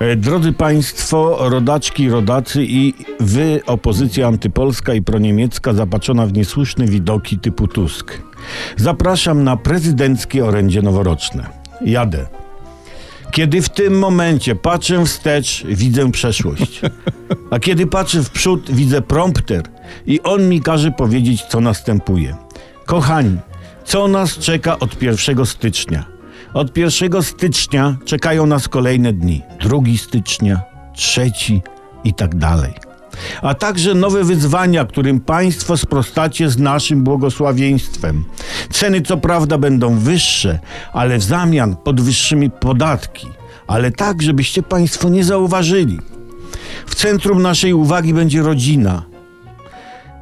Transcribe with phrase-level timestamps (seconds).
[0.00, 7.38] E, Drodzy Państwo, rodaczki, rodacy i wy, opozycja antypolska i proniemiecka zapatrzona w niesłuszne widoki
[7.38, 8.22] typu Tusk.
[8.76, 11.46] Zapraszam na prezydenckie orędzie noworoczne.
[11.84, 12.26] Jadę.
[13.30, 16.80] Kiedy w tym momencie patrzę wstecz, widzę przeszłość.
[17.50, 19.62] A kiedy patrzę w przód, widzę prompter
[20.06, 22.36] i on mi każe powiedzieć, co następuje.
[22.84, 23.36] Kochani,
[23.84, 26.13] co nas czeka od 1 stycznia?
[26.54, 29.42] Od 1 stycznia czekają nas kolejne dni.
[29.60, 30.62] 2 stycznia,
[30.94, 31.32] 3
[32.04, 32.72] i tak dalej.
[33.42, 38.24] A także nowe wyzwania, którym Państwo sprostacie z naszym błogosławieństwem.
[38.70, 40.58] Ceny co prawda będą wyższe,
[40.92, 43.26] ale w zamian podwyższymy podatki.
[43.66, 45.98] Ale tak, żebyście Państwo nie zauważyli.
[46.86, 49.02] W centrum naszej uwagi będzie rodzina.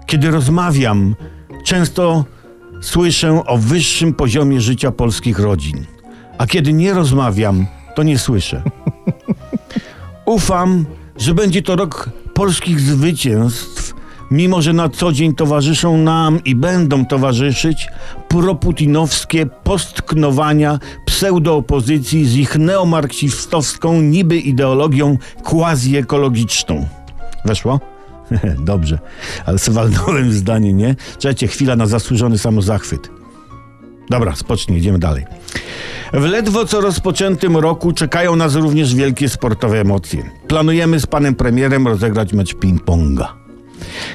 [0.06, 1.14] Kiedy rozmawiam,
[1.64, 2.24] często
[2.80, 5.86] słyszę o wyższym poziomie życia polskich rodzin.
[6.38, 8.62] A kiedy nie rozmawiam, to nie słyszę.
[10.24, 10.86] Ufam,
[11.16, 13.94] że będzie to rok polskich zwycięstw,
[14.30, 17.88] mimo że na co dzień towarzyszą nam i będą towarzyszyć
[18.28, 26.86] proputinowskie postknowania pseudoopozycji z ich neomarksistowską niby ideologią quasi-ekologiczną.
[27.44, 27.80] Weszło?
[28.58, 28.98] Dobrze,
[29.46, 30.96] ale se walnąłem zdanie, nie?
[31.18, 33.10] Czekajcie, chwila na zasłużony samozachwyt.
[34.10, 35.24] Dobra, spocznij, idziemy dalej.
[36.12, 40.30] W ledwo co rozpoczętym roku czekają nas również wielkie sportowe emocje.
[40.48, 43.26] Planujemy z panem premierem rozegrać mecz ping-ponga.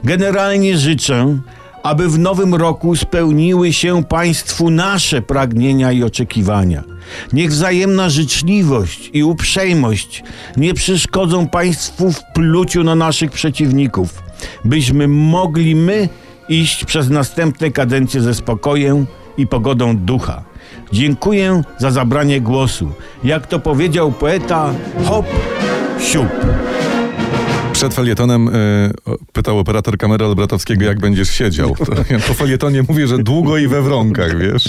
[0.04, 1.38] Generalnie życzę,
[1.84, 6.84] aby w nowym roku spełniły się Państwu nasze pragnienia i oczekiwania.
[7.34, 10.24] Niech wzajemna życzliwość i uprzejmość
[10.58, 14.24] nie przeszkodzą Państwu w pluciu na naszych przeciwników,
[14.66, 16.10] byśmy mogli my
[16.50, 19.06] iść przez następne kadencje ze spokojem
[19.38, 20.47] i pogodą ducha.
[20.92, 22.92] Dziękuję za zabranie głosu.
[23.24, 24.74] Jak to powiedział poeta,
[25.06, 25.26] hop,
[26.00, 26.28] siup.
[27.74, 28.92] Przed felietonem y,
[29.34, 31.76] pytał operator kamery Albratowskiego, jak będziesz siedział.
[31.86, 34.64] To, ja po felietonie mówię, że długo i we wronkach, wiesz?